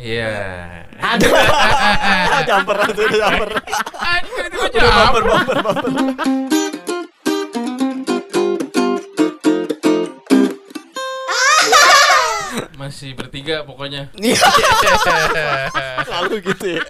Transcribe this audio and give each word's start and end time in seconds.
Iya. 0.00 0.32
Aduh. 0.96 1.28
Jumper 2.48 2.76
itu 2.88 3.02
udah 3.04 3.18
jumper. 3.20 3.50
Anjir, 4.00 4.44
itu 4.48 4.56
Udah 4.72 4.88
apa? 4.88 5.18
bumper 5.20 5.22
bumper 5.60 5.88
bumper. 5.92 6.26
Masih 12.74 13.12
bertiga 13.14 13.62
pokoknya. 13.62 14.08
Iya. 14.16 14.40
Selalu 16.08 16.40
gitu 16.42 16.80
ya. 16.80 16.82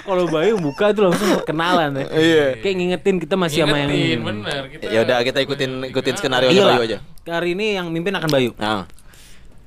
Kalau 0.00 0.24
Bayu 0.26 0.56
buka 0.56 0.90
itu 0.90 1.00
langsung 1.04 1.28
kenalan 1.44 1.92
ya. 1.94 2.06
Iya. 2.10 2.46
Kayak 2.64 2.74
ngingetin 2.80 3.16
kita 3.20 3.34
masih 3.36 3.68
sama 3.68 3.76
yang 3.84 3.90
ini. 3.92 4.16
bener. 4.18 4.62
Kita 4.72 4.82
Ya 4.88 4.98
udah 5.04 5.18
kita 5.22 5.38
ikutin 5.44 5.92
ikutin 5.92 6.14
skenario 6.16 6.48
Iya 6.50 6.64
Bayu 6.64 6.82
aja. 6.82 6.98
Hari 7.28 7.52
ini 7.52 7.76
yang 7.76 7.86
mimpin 7.92 8.16
akan 8.16 8.30
Bayu. 8.32 8.50
Nah. 8.56 8.88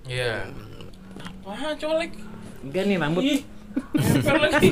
Iya. 0.09 0.49
Apaan 1.45 1.75
colek? 1.77 2.11
Enggak 2.59 2.83
nih 2.85 2.97
rambut. 2.97 3.21
Ih, 3.23 3.41
nempel 3.93 4.35
lagi. 4.41 4.69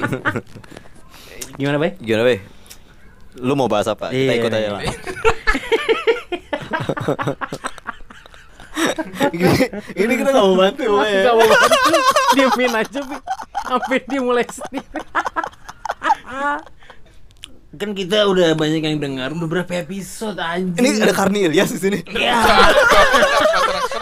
Gimana, 1.55 1.77
Bay? 1.77 1.91
Gimana, 1.97 2.23
Be? 2.25 2.35
Lu 3.37 3.53
mau 3.53 3.69
bahas 3.69 3.87
apa? 3.87 4.09
Kita 4.09 4.33
Iya. 4.33 4.39
ikut 4.39 4.51
aja 4.51 4.69
lah. 4.73 4.81
ini, 9.33 9.51
ini 10.05 10.13
kita 10.17 10.29
gak 10.29 10.43
mau 10.43 10.55
bantu 10.55 10.83
pokoknya. 10.85 11.21
Gak 11.23 11.33
mau 11.33 11.45
bantu. 11.45 11.99
Diemin 12.35 12.73
aja, 12.75 12.99
Bi. 13.01 13.17
Sampai 13.67 13.97
dia 14.05 14.19
mulai 14.21 14.45
sendiri. 14.47 15.01
kan 17.77 17.93
kita 17.93 18.25
udah 18.25 18.57
banyak 18.57 18.81
yang 18.81 18.97
dengar 18.97 19.29
udah 19.29 19.45
berapa 19.45 19.69
episode 19.85 20.41
anjing. 20.41 20.81
Ini 20.81 20.97
ada 20.97 21.13
Karni 21.13 21.45
Ilyas 21.45 21.69
di 21.69 21.79
sini. 21.79 21.99
Ya. 22.09 22.41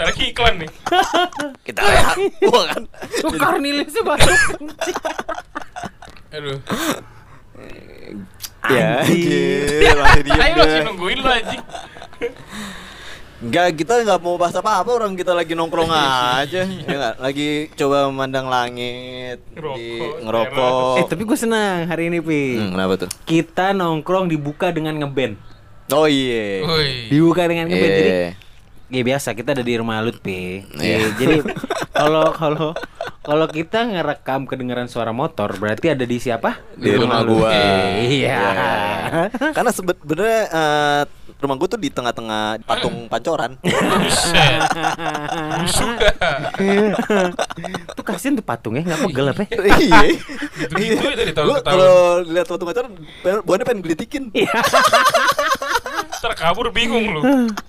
Lagi 0.00 0.22
iklan 0.32 0.54
nih. 0.64 0.70
Kita 1.68 1.80
rehat. 1.84 2.16
Wah 2.48 2.64
kan. 2.72 2.82
Tuh 3.20 3.32
Corneliusnya 3.36 4.02
masuk. 4.02 4.38
Aduh. 6.32 6.58
Ya, 8.70 9.00
anjir, 9.00 9.96
masih 9.96 10.22
diem 10.22 10.36
Ayo 10.36 10.54
masih 10.60 10.80
nungguin 10.84 11.18
lo 11.24 11.30
anjing. 11.32 11.62
Enggak, 13.40 13.72
kita 13.72 14.04
nggak 14.04 14.20
mau 14.20 14.36
bahas 14.36 14.52
apa-apa 14.52 14.90
orang 14.92 15.16
kita 15.16 15.32
lagi 15.32 15.56
nongkrong 15.56 15.88
aja. 15.88 16.68
Ya 16.68 16.84
enggak, 16.84 17.14
lagi 17.16 17.72
coba 17.72 18.12
memandang 18.12 18.52
langit, 18.52 19.40
di 19.56 19.56
Ngerokok, 19.56 20.16
ngerokok. 20.28 20.96
Eh 21.00 21.04
tapi 21.08 21.22
gue 21.24 21.38
senang 21.40 21.88
hari 21.88 22.12
ini 22.12 22.20
Pi. 22.20 22.60
Hmm, 22.60 22.76
kenapa 22.76 22.92
tuh? 23.00 23.08
Kita 23.24 23.72
nongkrong 23.72 24.28
dibuka 24.28 24.68
dengan 24.76 24.92
ngeband. 25.00 25.40
Oh 25.96 26.04
iya. 26.04 26.68
Woi. 26.68 27.08
Dibuka 27.08 27.48
dengan 27.48 27.72
ngeband. 27.72 27.92
Jadi 27.96 28.12
Iya. 28.12 28.28
Ya 28.90 29.02
biasa 29.06 29.32
kita 29.38 29.54
ada 29.54 29.62
di 29.62 29.74
rumah 29.78 30.02
Lutfi. 30.02 30.66
Iya. 30.76 30.82
Iya, 30.82 31.08
jadi 31.16 31.36
kalau 31.94 32.34
kalau 32.34 32.74
kalau 33.20 33.46
kita 33.46 33.86
ngerekam 33.86 34.50
kedengaran 34.50 34.90
suara 34.90 35.14
motor 35.14 35.54
berarti 35.54 35.94
ada 35.94 36.02
di 36.02 36.18
siapa? 36.18 36.58
Di 36.74 36.98
rumah 36.98 37.22
lu. 37.22 37.38
gua. 37.38 37.54
Iya. 38.02 38.42
Karena 39.54 39.70
sebenarnya 39.70 40.40
eh, 40.50 41.02
rumah 41.38 41.56
gua 41.56 41.68
tuh 41.70 41.80
di 41.80 41.92
tengah-tengah 41.94 42.64
patung 42.66 43.06
pancoran. 43.12 43.54
Busuk 45.62 45.90
Tuh 47.94 48.04
kasihan 48.04 48.34
tuh 48.34 48.44
patungnya 48.44 48.82
nggak 48.82 49.00
pegel 49.06 49.26
apa? 49.30 49.42
ya? 49.46 49.58
Iya. 49.78 50.00
Ya 50.74 51.12
dari 51.14 51.32
tahun 51.36 51.60
ke 51.60 51.62
tahun. 51.62 51.76
kalau 51.76 51.94
lihat 52.26 52.46
patung 52.50 52.66
pancoran, 52.66 52.90
buahnya 53.46 53.64
pengen 53.68 53.80
gelitikin. 53.86 54.24
Terkabur 56.20 56.68
bingung 56.68 57.04
lu. 57.10 57.20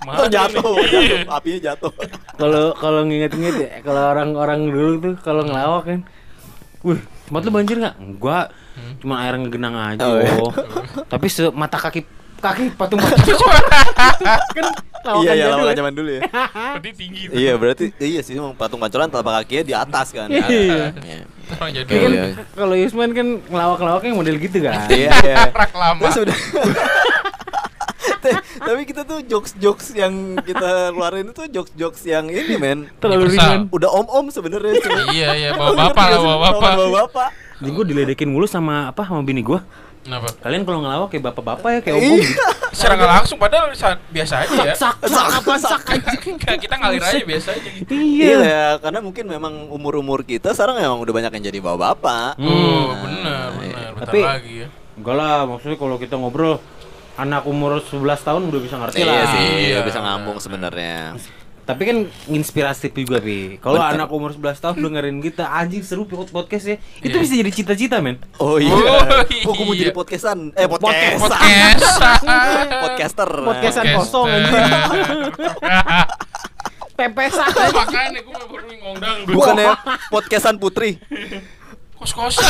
Ntar 0.04 0.28
jatuh, 0.28 0.76
nih? 0.76 0.88
Iya. 0.92 1.18
jatuh, 1.24 1.32
apinya 1.32 1.60
jatuh. 1.72 1.94
Kalau 2.36 2.64
kalau 2.76 3.02
nginget-nginget 3.04 3.56
ya, 3.58 3.70
kalau 3.80 4.12
orang-orang 4.12 4.68
dulu 4.68 4.92
tuh 5.00 5.14
kalau 5.20 5.42
ngelawak 5.42 5.84
kan, 5.86 6.00
wih, 6.82 7.00
tempat 7.26 7.42
lu 7.42 7.52
banjir 7.52 7.76
nggak? 7.78 7.96
Enggak, 7.98 8.46
cuma 9.00 9.16
air 9.24 9.34
ngegenang 9.36 9.76
aja. 9.76 10.04
Oh, 10.04 10.20
iya. 10.20 10.34
Oh. 10.36 10.52
Tapi 11.12 11.28
se 11.28 11.48
mata 11.50 11.78
kaki 11.78 12.04
kaki 12.42 12.74
patung 12.74 12.98
patung 12.98 13.38
kan 14.58 14.66
lawakan 15.06 15.22
Iya, 15.24 15.32
iya, 15.32 15.46
lawakan 15.48 15.68
ya. 15.68 15.78
zaman 15.78 15.94
dulu 15.94 16.10
ya. 16.10 16.22
Berarti 16.74 16.90
tinggi 16.92 17.22
tuh. 17.30 17.36
Iya, 17.38 17.54
berarti 17.56 17.86
iya 18.02 18.22
sih 18.22 18.34
emang 18.34 18.58
patung 18.58 18.82
pancoran 18.82 19.08
telapak 19.08 19.46
kakinya 19.46 19.64
di 19.64 19.74
atas 19.78 20.08
kan. 20.10 20.26
Iya. 20.26 20.90
Iya. 20.92 21.24
Orang 21.52 21.70
jadi 21.70 21.86
Tapi 21.86 22.00
kan 22.00 22.12
Iya. 22.12 22.26
kalau 22.58 22.76
Yusman 22.76 23.12
kan 23.14 23.28
ngelawak-ngelawaknya 23.46 24.12
model 24.12 24.36
gitu 24.42 24.58
kan. 24.60 24.90
Iya, 24.90 25.10
iya. 25.22 25.38
rak 25.54 25.72
lama. 25.72 26.02
Terus 26.04 26.18
udah 26.26 26.38
Tapi 28.62 28.82
kita 28.84 29.02
tuh 29.02 29.20
jokes-jokes 29.22 29.94
yang 29.94 30.14
kita 30.40 30.90
keluarin 30.90 31.28
itu 31.28 31.44
jokes-jokes 31.48 32.02
yang 32.04 32.26
ini 32.26 32.56
men 32.56 32.80
Terlalu 32.98 33.34
ringan. 33.34 33.68
Udah 33.68 33.90
om-om 33.90 34.28
sebenarnya 34.28 34.78
cuma 34.80 35.10
Iya 35.10 35.30
iya 35.34 35.50
bawa 35.52 35.74
bapak 35.76 36.06
lah 36.08 36.20
bawa 36.20 36.38
bapak. 36.42 36.72
Bawa 36.76 36.90
bapak 37.02 37.30
Jadi 37.58 37.70
gue 37.70 37.86
diledekin 37.88 38.28
mulu 38.28 38.46
sama 38.46 38.88
apa 38.88 39.02
sama 39.02 39.22
bini 39.22 39.40
gue. 39.40 39.58
Kenapa? 40.02 40.34
Kalian 40.36 40.66
kalau 40.66 40.82
ngelawak 40.82 41.08
kayak 41.08 41.30
bapak-bapak 41.30 41.70
ya 41.72 41.80
kayak 41.80 41.96
om-om 41.96 42.18
Iya. 42.18 42.26
gitu. 42.26 42.42
Secara 42.72 42.94
nggak 42.96 43.12
langsung 43.14 43.38
padahal 43.38 43.66
saat 43.72 44.02
biasa 44.08 44.34
aja 44.40 44.58
ya. 44.64 44.74
Sak 44.74 44.98
sak 45.04 45.26
apa 45.38 45.54
sak 45.56 45.82
Enggak, 46.26 46.58
kita 46.58 46.74
ngalir 46.74 46.98
aja 47.00 47.22
biasa 47.22 47.50
aja 47.54 47.70
gitu. 47.70 47.90
Iya 47.92 48.02
Iya. 48.02 48.38
ya, 48.42 48.66
karena 48.80 49.00
mungkin 49.00 49.26
memang 49.28 49.70
umur-umur 49.70 50.22
kita 50.22 50.52
sekarang 50.52 50.82
memang 50.82 50.98
udah 50.98 51.14
banyak 51.14 51.32
yang 51.32 51.46
jadi 51.48 51.60
bapak-bapak 51.60 52.34
Oh, 52.36 52.98
benar 52.98 53.46
benar. 53.54 53.90
Bentar 53.94 54.10
Tapi- 54.10 54.26
lagi 54.26 54.54
ya. 54.58 54.68
Enggak 54.92 55.16
lah, 55.16 55.38
maksudnya 55.46 55.78
kalau 55.78 55.96
kita 55.96 56.16
ngobrol 56.16 56.58
anak 57.16 57.44
umur 57.44 57.80
11 57.80 57.92
tahun 58.22 58.42
udah 58.48 58.62
bisa 58.62 58.76
ngerti 58.78 59.02
lah. 59.02 59.14
Iya 59.14 59.26
sih, 59.28 59.48
Iya. 59.68 59.80
bisa 59.82 60.00
ngambung 60.00 60.38
sebenarnya 60.38 61.16
Tapi 61.62 61.82
kan 61.86 61.98
inspiratif 62.28 62.92
juga, 62.92 63.22
Pi. 63.22 63.56
Kalau 63.58 63.80
anak 63.80 64.10
umur 64.10 64.34
11 64.34 64.60
tahun 64.60 64.82
dengerin 64.82 65.22
kita, 65.22 65.46
anjing 65.48 65.80
seru 65.82 66.04
Pi, 66.04 66.18
podcast 66.18 66.66
ya. 66.68 66.76
Itu 67.00 67.16
bisa 67.16 67.32
jadi 67.32 67.48
cita-cita, 67.48 68.02
men. 68.02 68.18
Oh 68.38 68.58
iya, 68.58 68.74
Oh, 68.74 69.00
oh, 69.48 69.54
gue 69.56 69.64
mau 69.64 69.72
iya. 69.72 69.88
jadi 69.88 69.94
podcastan 69.94 70.52
Eh 70.52 70.66
podcast 70.66 71.22
Podcast. 71.22 71.86
Podcaster 72.84 73.30
Podcastan 73.30 73.86
kosong 73.94 74.28
anjing. 74.28 74.52
Pepesan. 76.98 77.50
Makanya 77.50 78.20
gue 78.20 78.36
baru 78.36 78.66
ngondang 78.82 79.18
dulu. 79.26 79.36
Bukannya 79.40 79.70
podcastan 80.10 80.56
putri 80.58 80.98
Kos-kosan. 81.96 82.42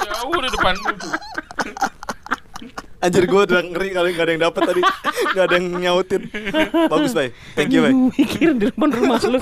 Jauh 0.00 0.36
di 0.40 0.48
depan 0.48 0.74
lu. 0.74 0.92
Anjir 3.00 3.24
gue 3.24 3.40
udah 3.42 3.60
ngeri 3.62 3.88
kali 3.90 4.08
gak 4.12 4.22
ada 4.22 4.30
yang 4.30 4.42
dapet 4.42 4.62
tadi 4.62 4.82
Gak 5.30 5.44
ada 5.46 5.54
yang 5.56 5.66
nyautin 5.74 6.22
Bagus 6.86 7.12
bay, 7.12 7.28
thank 7.54 7.70
you 7.70 7.80
bay 7.80 7.92
mikir 7.92 8.52
di 8.52 8.64
depan 8.66 8.88
rumah 8.90 9.16
lu. 9.22 9.40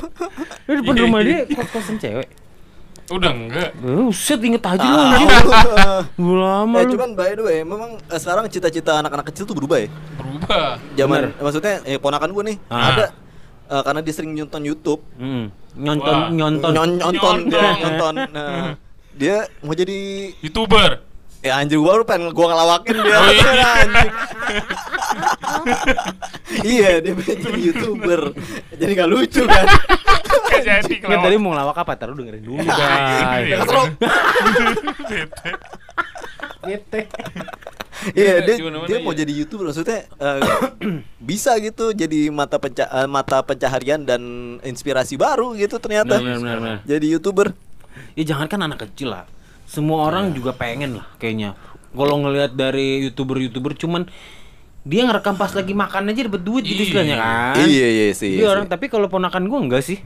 Di 0.65 0.73
depan 0.77 0.95
rumah 0.97 1.21
dia 1.21 1.43
kos-kosan 1.49 1.97
cewek. 1.97 2.29
Udah 3.09 3.33
enggak. 3.33 3.73
Buset, 3.75 4.37
inget 4.39 4.61
aja 4.63 4.85
lu 4.85 4.95
Ah. 4.95 6.05
Udah 6.15 6.39
lama 6.45 6.77
Eh 6.77 6.85
lu. 6.85 6.93
cuman 6.93 7.11
by 7.13 7.33
the 7.33 7.43
way, 7.43 7.59
memang 7.63 7.97
eh, 7.99 8.15
sekarang 8.17 8.47
cita-cita 8.47 9.01
anak-anak 9.01 9.27
kecil 9.27 9.43
tuh 9.43 9.55
berubah 9.55 9.81
ya 9.81 9.89
Berubah. 10.15 10.77
Zaman, 10.95 11.21
Bener. 11.25 11.41
maksudnya 11.41 11.75
eh, 11.83 11.97
ponakan 11.97 12.31
gue 12.31 12.45
nih 12.47 12.57
Ah. 12.69 12.85
Ada 12.87 13.07
eh, 13.67 13.83
Karena 13.83 14.01
dia 14.01 14.13
sering 14.13 14.33
nonton 14.33 14.63
Youtube 14.63 15.01
Hmm. 15.15 15.49
Nyonton 15.75 16.15
Wah. 16.15 16.29
nyonton. 16.29 16.71
Nyon- 16.71 16.99
Nonton, 17.01 17.37
dia 17.45 17.59
Nyonton. 17.59 17.83
nonton 17.83 18.15
Nah, 18.29 18.69
Dia 19.11 19.37
mau 19.61 19.73
jadi 19.73 19.99
Youtuber. 20.39 21.03
Ya 21.39 21.55
anjir 21.57 21.79
gua 21.79 22.03
lu 22.03 22.05
pengen 22.05 22.35
gua 22.35 22.51
ngelawakin 22.51 22.97
dia 22.99 23.15
Oh, 23.15 23.31
iya. 23.31 23.51
iya 26.67 26.91
dia 26.99 27.13
pengen 27.15 27.39
jadi 27.41 27.61
youtuber 27.63 28.21
Jadi 28.75 28.91
gak 28.93 29.07
lucu 29.09 29.43
kan 29.47 29.67
jadi 30.67 30.95
Kan 30.99 31.19
tadi 31.23 31.37
mau 31.39 31.55
ngelawak 31.55 31.79
apa? 31.79 31.93
Taruh 31.95 32.19
dengerin 32.19 32.43
dulu, 32.43 32.59
Iya. 32.59 32.75
guys. 32.75 33.71
Bete. 36.59 37.01
Iya 38.15 38.35
dia, 38.47 38.55
Di 38.55 38.63
mana-mana 38.63 38.87
dia 38.87 38.99
mau 39.03 39.11
iya. 39.11 39.21
jadi 39.27 39.33
youtuber 39.35 39.65
maksudnya 39.71 40.07
eh, 40.07 40.41
bisa 41.29 41.59
gitu 41.59 41.91
jadi 41.91 42.31
mata 42.31 42.63
penca 42.63 42.87
eh, 42.87 43.09
mata 43.11 43.43
pencaharian 43.43 44.07
dan 44.07 44.23
inspirasi 44.63 45.19
baru 45.19 45.59
gitu 45.59 45.83
ternyata 45.83 46.23
Benar, 46.23 46.39
benar, 46.39 46.57
benar. 46.59 46.79
jadi 46.87 47.07
youtuber 47.11 47.55
Ya 48.15 48.23
jangan 48.23 48.47
kan 48.47 48.63
anak 48.63 48.87
kecil 48.87 49.11
lah. 49.11 49.27
Semua 49.69 50.03
orang 50.03 50.33
juga 50.33 50.51
pengen 50.51 50.97
lah 50.97 51.07
kayaknya. 51.17 51.53
Kalau 51.89 52.17
ngelihat 52.19 52.53
dari 52.53 53.05
youtuber-youtuber 53.05 53.77
cuman 53.77 54.09
dia 54.83 55.05
ngerekam 55.05 55.37
pas 55.37 55.53
lagi 55.53 55.77
makan 55.77 56.09
aja 56.09 56.25
dapat 56.25 56.41
duit 56.41 56.65
gitu 56.65 56.73
Iya. 56.75 56.87
istilahnya 56.87 57.17
kan. 57.19 57.55
iya 57.63 57.87
iya 57.87 58.07
sih, 58.11 58.33
Jadi 58.33 58.41
iya 58.41 58.49
orang 58.49 58.65
sih. 58.65 58.73
tapi 58.73 58.89
kalau 58.89 59.05
ponakan 59.07 59.45
gua 59.45 59.61
enggak 59.61 59.85
sih. 59.85 60.01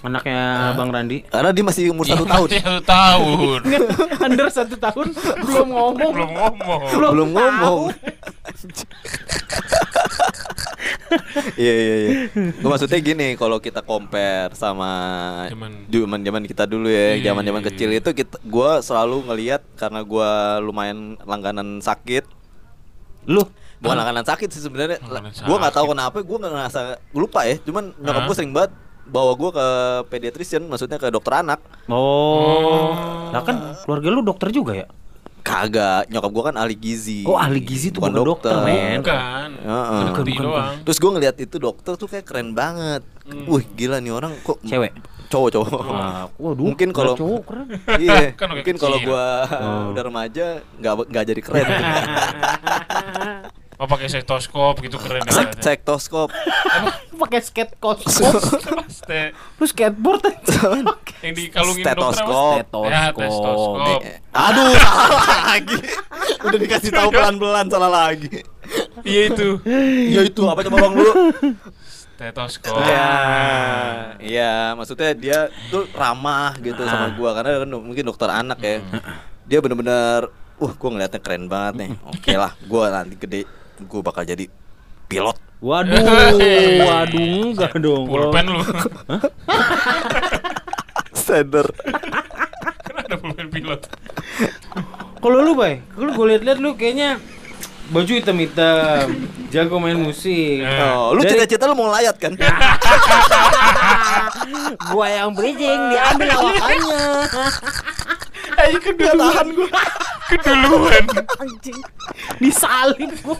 Anaknya 0.00 0.72
Bang 0.80 0.88
Randi. 0.88 1.20
karena 1.28 1.52
dia 1.52 1.60
masih 1.60 1.92
umur 1.92 2.08
satu 2.08 2.24
Iya, 2.24 2.32
tahun. 2.32 2.48
Satu 2.56 2.80
tahun. 2.88 3.60
Under 4.24 4.48
satu 4.48 4.74
tahun 4.76 5.06
belum 5.44 5.68
ngomong. 5.68 6.12
Belum 6.16 6.30
ngomong. 6.32 6.80
belum 6.88 7.28
ngomong. 7.36 7.80
Iya 11.58 11.72
iya 11.74 11.96
iya. 11.96 12.10
Gua 12.62 12.74
maksudnya 12.74 12.98
gini 13.02 13.34
kalau 13.34 13.58
kita 13.58 13.82
compare 13.82 14.54
sama 14.54 14.90
Zaman- 15.50 16.22
zaman 16.22 16.44
kita 16.46 16.64
dulu 16.64 16.86
ya 16.86 17.18
Iya, 17.18 17.34
zaman 17.34 17.42
zaman 17.44 17.62
iya, 17.62 17.68
kecil 17.74 17.90
itu 17.92 18.10
kita 18.14 18.38
gua 18.46 18.78
selalu 18.80 19.26
ngelihat 19.26 19.62
karena 19.74 20.00
gua 20.00 20.30
lumayan 20.62 21.18
langganan 21.26 21.82
sakit. 21.82 22.24
Lu? 23.26 23.42
Bukan 23.80 23.96
langganan 23.96 24.22
sakit 24.22 24.48
sih 24.48 24.62
sebenarnya. 24.62 25.02
Gua 25.44 25.56
nggak 25.58 25.74
tahu 25.74 25.86
kenapa 25.90 26.18
gua 26.22 26.36
nggak 26.40 26.52
ngerasa 26.54 26.80
lupa 27.12 27.40
ya. 27.42 27.58
Cuman 27.60 27.90
nyokap 27.98 28.22
gua 28.24 28.36
sering 28.36 28.52
banget 28.54 28.70
bawa 29.10 29.34
gua 29.34 29.50
ke 29.50 29.66
pediatrician, 30.08 30.62
maksudnya 30.64 30.96
ke 30.96 31.10
dokter 31.10 31.34
anak. 31.36 31.58
Oh. 31.90 32.94
Lah 33.28 33.42
kan 33.42 33.74
keluarga 33.82 34.08
lu 34.08 34.22
dokter 34.22 34.48
juga 34.48 34.72
ya? 34.72 34.86
Kagak, 35.40 36.06
nyokap 36.08 36.30
gua 36.30 36.44
kan 36.52 36.56
ahli 36.60 36.76
gizi. 36.76 37.24
Oh, 37.24 37.34
ahli 37.34 37.58
gizi 37.58 37.90
tuh 37.90 38.04
bukan 38.04 38.22
dokter, 38.22 38.54
men. 38.60 39.00
Bukan. 39.00 39.48
Heeh. 39.56 40.02
Bukan, 40.12 40.24
doang. 40.46 40.74
Terus 40.84 40.98
gua 41.00 41.10
ngeliat 41.16 41.36
itu 41.40 41.56
dokter 41.56 41.92
tuh 41.96 42.06
kayak 42.06 42.24
keren 42.28 42.52
banget. 42.52 43.02
Wih, 43.48 43.64
gila 43.74 43.98
nih 43.98 44.12
orang 44.12 44.34
kok 44.42 44.58
Cewek? 44.62 44.90
Cowok, 45.30 45.48
cowok. 45.54 45.70
Wah, 45.86 46.26
waduh. 46.34 46.66
Mungkin 46.66 46.90
kalau 46.90 47.14
cowok 47.14 47.42
keren. 47.46 47.66
Iya, 47.96 48.34
Kan 48.40 48.50
mungkin 48.52 48.74
kalau 48.76 48.98
gua 49.00 49.46
Oh. 49.50 49.94
udah 49.94 50.02
remaja 50.02 50.46
nggak 50.76 50.94
nggak 51.08 51.24
jadi 51.24 51.40
keren. 51.40 51.66
Oh 53.80 53.88
pakai 53.88 54.12
stetoskop 54.12 54.76
gitu 54.84 55.00
keren 55.00 55.24
ya. 55.24 55.32
Sek 55.32 55.56
sektoskop. 55.56 56.28
Pakai 57.16 57.40
skate 57.40 57.80
kos. 57.80 58.04
Ste- 59.00 59.32
Lu 59.56 59.64
skateboard 59.64 60.20
yang 61.24 61.32
dikalungin 61.32 61.84
dokter? 61.88 62.20
Stetoskop. 62.20 62.60
Ya, 62.84 63.08
stetoskop. 63.08 64.00
Eh, 64.04 64.20
Aduh, 64.36 64.76
salah 64.84 65.56
lagi. 65.56 65.78
Udah 66.44 66.58
dikasih 66.60 66.92
tahu 66.92 67.08
pelan-pelan 67.08 67.66
salah 67.72 67.88
lagi. 67.88 68.44
Iya 69.00 69.32
itu. 69.32 69.48
Ya 70.12 70.20
itu 70.28 70.40
apa 70.44 70.60
coba 70.60 70.76
bang 70.84 70.94
dulu? 71.00 71.12
Stetoskop. 72.20 72.84
Ya, 72.84 73.08
iya, 74.20 74.76
maksudnya 74.76 75.16
dia 75.16 75.38
tuh 75.72 75.88
ramah 75.96 76.52
gitu 76.60 76.84
sama 76.84 77.16
gua 77.16 77.32
karena 77.32 77.64
kan 77.64 77.70
mungkin 77.80 78.04
dokter 78.04 78.28
anak 78.28 78.60
ya. 78.60 78.84
Dia 79.48 79.64
bener-bener, 79.64 80.28
uh, 80.60 80.72
gua 80.76 80.88
ngeliatnya 80.92 81.16
keren 81.24 81.48
banget 81.48 81.74
nih. 81.80 81.90
Oke 82.12 82.36
lah, 82.36 82.52
gua 82.68 82.92
nanti 82.92 83.16
gede, 83.16 83.48
gua 83.88 84.00
bakal 84.04 84.24
jadi 84.26 84.48
pilot. 85.08 85.36
Waduh, 85.60 86.00
waduh 86.88 87.52
enggak 87.52 87.72
dong. 87.80 88.08
Pulpen 88.08 88.46
lu. 88.48 88.64
Sender. 91.12 91.68
Kan 92.84 92.94
ada 92.96 93.16
pulpen 93.20 93.52
pilot. 93.52 93.80
Kalau 95.20 95.38
lu, 95.44 95.52
Bay, 95.52 95.84
kalau 95.92 96.16
gue 96.16 96.26
liat-liat 96.32 96.58
lu 96.64 96.72
kayaknya 96.80 97.20
baju 97.92 98.08
hitam-hitam, 98.08 99.28
jago 99.52 99.76
main 99.76 100.00
musik. 100.00 100.64
Oh, 100.64 101.12
lu 101.12 101.20
cita-cita 101.28 101.68
lu 101.68 101.76
mau 101.76 101.92
layat 101.92 102.16
kan? 102.16 102.32
Gua 104.94 105.06
yang 105.12 105.36
bridging 105.36 105.92
diambil 105.92 106.28
lawakannya. 106.30 107.04
Ayo 108.64 108.78
keduluan 108.80 109.46
gua. 109.52 109.68
Keduluan. 110.32 111.04
Anjing. 111.36 111.78
Disalib 112.36 113.10
gua. 113.20 113.36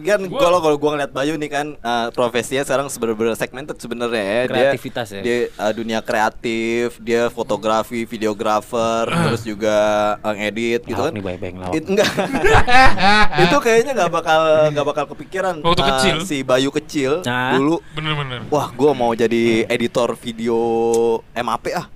kan 0.00 0.20
kalau 0.24 0.58
kalau 0.58 0.76
gua 0.76 0.90
ngeliat 0.94 1.12
Bayu 1.12 1.34
nih 1.34 1.48
kan 1.48 1.66
eh, 1.74 2.06
profesinya 2.10 2.62
sekarang 2.62 2.88
sebenarnya 2.88 3.36
segmented 3.36 3.76
sebenarnya 3.76 4.18
ya. 4.18 4.40
Dia- 4.42 4.48
Kreativitas 4.48 5.06
ya. 5.10 5.20
Dia 5.20 5.36
eh, 5.48 5.72
dunia 5.72 6.00
kreatif, 6.00 6.96
dia 6.98 7.28
fotografi, 7.28 8.02
videografer, 8.02 9.04
terus 9.06 9.42
juga 9.42 9.76
eh, 10.18 10.34
ngedit 10.34 10.80
gitu 10.84 10.98
kan. 10.98 11.12
nih. 11.12 11.22
It, 11.72 11.84
enggak. 11.86 12.08
itu 13.44 13.56
kayaknya 13.58 13.92
nggak 13.94 14.10
bakal 14.12 14.40
nggak 14.70 14.86
bakal 14.86 15.04
kepikiran 15.12 15.54
Waktu 15.60 15.78
eh, 15.78 15.88
kecil. 15.88 16.16
si 16.24 16.36
Bayu 16.42 16.70
kecil 16.72 17.20
Nah. 17.22 17.54
dulu. 17.54 17.76
Bener-bener. 17.92 18.48
Wah, 18.48 18.72
gua 18.72 18.92
mau 18.92 19.12
jadi 19.12 19.66
editor 19.66 20.16
video 20.16 20.56
MAP 21.32 21.68
ah. 21.72 21.86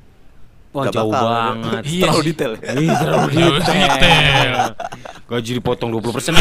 Wah, 0.77 0.85
Nggak 0.85 0.93
jauh 0.93 1.09
bakal. 1.09 1.25
banget. 1.27 1.83
Iya 1.83 2.03
Terlalu 2.03 2.21
sih. 2.21 2.29
detail. 2.29 2.53
ya. 2.53 2.61
Ih, 2.77 2.91
terlalu 2.93 3.29
Terlalu 3.33 3.59
detail. 3.65 4.53
Gaji 5.27 5.51
dipotong 5.55 5.91
20% 5.91 6.37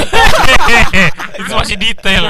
itu 1.35 1.51
masih 1.51 1.75
detail. 1.75 2.23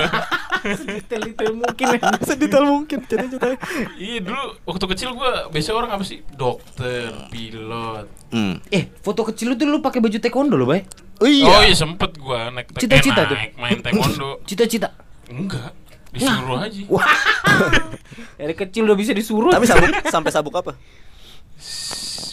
Detail-detail 0.64 1.52
mungkin 1.54 1.86
ya. 1.88 2.00
Sedetail 2.22 2.64
mungkin 2.64 2.98
cita-cita. 3.04 3.48
iya 3.96 4.18
dulu 4.20 4.44
waktu 4.64 4.86
kecil 4.88 5.10
gua 5.14 5.32
biasa 5.48 5.70
orang 5.72 5.92
apa 5.92 6.04
sih? 6.04 6.22
Dokter, 6.32 7.10
pilot. 7.28 8.06
Hmm. 8.30 8.58
Eh, 8.68 8.90
foto 9.00 9.22
kecil 9.24 9.50
lu 9.50 9.56
tuh 9.56 9.66
lu 9.66 9.80
pakai 9.80 9.98
baju 9.98 10.16
taekwondo 10.16 10.56
lo, 10.56 10.66
Bay. 10.66 10.86
Oh 11.18 11.28
iya. 11.28 11.46
Oh 11.48 11.62
iya 11.62 11.74
sempet 11.74 12.18
gua 12.18 12.50
naik 12.50 12.70
te- 12.70 12.82
Cita-cita 12.82 13.22
eh, 13.24 13.28
tuh. 13.28 13.36
naik 13.36 13.52
main 13.56 13.78
taekwondo. 13.80 14.42
Cita-cita. 14.44 14.90
Enggak, 15.28 15.74
disuruh 16.12 16.58
aja. 16.60 16.82
Wah. 16.88 17.06
Dari 18.38 18.54
kecil 18.54 18.84
udah 18.84 18.94
bisa 18.94 19.12
disuruh. 19.12 19.50
Tapi 19.50 19.66
sabuk 19.66 19.90
sampai 20.06 20.32
sabuk 20.32 20.54
apa? 20.56 20.74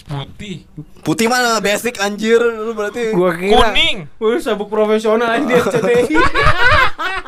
Putih. 0.03 0.67
Putih 1.01 1.27
mana 1.31 1.57
basic 1.59 1.97
anjir 1.97 2.37
lu 2.37 2.75
berarti. 2.75 3.15
gua 3.17 3.33
kira 3.33 3.73
Kuning. 3.73 3.97
Wah, 4.21 4.37
sabuk 4.37 4.69
profesional 4.69 5.31
anjir 5.31 5.63
CTI. 5.73 6.17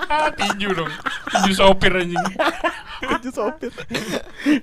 Ah, 0.05 0.29
tinju 0.31 0.69
dong. 0.75 0.91
Tinju 1.33 1.53
sopir 1.55 1.93
anjing. 1.95 2.21
Baju 3.01 3.31
sopir. 3.33 3.73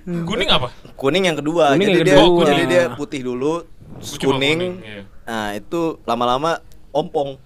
Kuning 0.05 0.49
apa? 0.51 0.69
Kuning 0.93 1.31
yang 1.31 1.37
kedua. 1.39 1.73
Kuning 1.73 1.87
jadi 1.87 1.97
yang 1.97 2.05
dia 2.05 2.17
kedua. 2.19 2.45
jadi 2.45 2.63
dia 2.67 2.83
putih 2.93 3.21
dulu, 3.25 3.65
Coba 3.97 4.37
kuning. 4.37 4.59
iya. 4.81 5.01
Nah, 5.25 5.47
itu 5.55 5.81
lama-lama 6.05 6.61
ompong. 6.91 7.39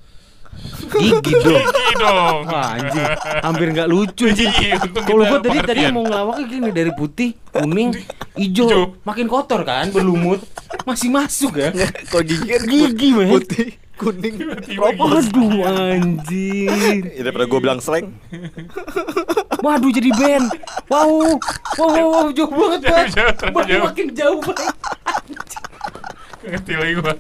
Gigi 0.86 1.34
dong. 1.42 1.66
Gigi 1.66 1.94
dong. 2.00 2.38
Wah, 2.48 2.68
anjing. 2.78 3.08
Hampir 3.44 3.68
nggak 3.74 3.88
lucu 3.90 4.24
anjing. 4.32 4.52
Iya, 4.56 4.78
Kalau 5.04 5.24
gua 5.28 5.40
tadi 5.42 5.58
tadi 5.64 5.82
mau 5.92 6.04
ngelawaknya 6.06 6.46
gini 6.48 6.70
dari 6.72 6.92
putih, 6.94 7.30
kuning, 7.52 7.92
hijau, 8.38 8.96
makin 9.04 9.26
kotor 9.28 9.62
kan, 9.66 9.90
berlumut. 9.92 10.42
Masih 10.86 11.10
masuk 11.10 11.58
ya. 11.58 11.74
Kalau 12.12 12.24
gigi 12.24 12.46
kan 12.46 12.62
Gigi, 12.68 13.10
men. 13.16 13.30
putih, 13.32 13.68
kuning. 13.98 14.36
Waduh, 14.78 15.64
anjing. 15.66 17.02
Ya, 17.16 17.22
daripada 17.26 17.46
gue 17.50 17.60
bilang 17.60 17.80
slang. 17.82 18.14
Waduh 19.66 19.90
jadi 19.90 20.12
band. 20.14 20.48
Wow. 20.92 21.40
Wow, 21.76 21.90
wow, 21.90 22.08
wow 22.14 22.28
jauh 22.32 22.52
banget, 22.52 22.82
Bang. 22.86 23.82
makin 23.82 24.08
jauh, 24.14 24.40
Bang. 24.44 24.70
Ngerti 26.48 26.74
lagi 26.74 26.94
gua. 26.96 27.14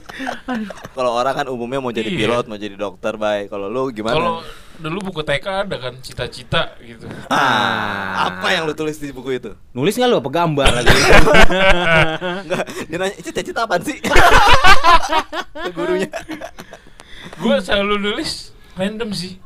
Kalau 0.91 1.11
orang 1.13 1.33
kan 1.33 1.45
umumnya 1.47 1.79
mau 1.79 1.89
jadi 1.89 2.07
Iya. 2.07 2.19
pilot, 2.19 2.45
mau 2.45 2.55
jadi 2.55 2.75
dokter, 2.75 3.13
baik. 3.15 3.47
Kalau 3.47 3.67
lu 3.67 3.89
gimana? 3.89 4.13
Kalau 4.13 4.33
dulu 4.75 4.97
buku 5.05 5.21
TK 5.21 5.45
ada 5.63 5.75
kan 5.79 5.93
cita-cita 5.99 6.75
gitu. 6.77 7.07
ah, 7.27 8.27
apa 8.27 8.51
yang 8.51 8.63
lu 8.63 8.73
tulis 8.73 8.95
di 8.95 9.09
buku 9.09 9.35
itu? 9.35 9.51
Nulis 9.71 9.95
nggak 9.95 10.09
lu 10.09 10.19
apa 10.19 10.29
gambar 10.29 10.67
lagi? 10.73 10.91
Enggak, 12.43 12.63
dia 12.85 12.97
nanya, 12.97 13.15
"Itu 13.15 13.29
cita-cita 13.29 13.63
apaan 13.63 13.81
sih?" 13.81 13.97
Ke 13.99 15.69
gurunya. 15.75 16.11
Gua 17.37 17.59
selalu 17.59 17.95
nulis 18.01 18.51
random 18.73 19.11
sih. 19.11 19.39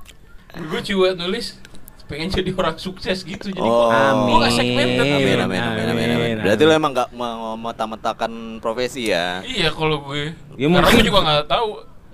Gua 0.66 0.82
cuma 0.82 1.14
nulis 1.16 1.62
pengen 2.10 2.28
jadi 2.42 2.50
orang 2.52 2.76
sukses 2.76 3.22
gitu. 3.22 3.54
Jadi 3.54 3.62
Oh. 3.62 3.88
gua, 3.88 4.26
gua 4.26 4.38
nggak 4.42 4.54
Amin. 4.58 4.76
Amin, 4.76 4.90
Amin. 5.00 5.38
amin, 5.40 5.62
amin, 5.62 5.88
amin, 5.88 6.10
amin. 6.12 6.36
Berarti 6.42 6.62
lu 6.62 6.74
emang 6.74 6.92
gak 6.92 7.10
memeta-metakan 7.14 8.32
profesi 8.58 9.08
ya? 9.08 9.40
Iya 9.42 9.70
kalau 9.70 10.02
gue. 10.04 10.34
Ya, 10.56 10.66
Karena 10.66 10.82
mungkin- 10.82 10.96
gue 10.96 11.06
juga 11.06 11.20
nggak 11.22 11.46
tahu 11.46 11.68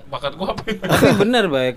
bakat 0.06 0.34
gua 0.36 0.48
apa. 0.52 0.64
Tapi 0.68 1.08
benar 1.18 1.46
baik. 1.48 1.76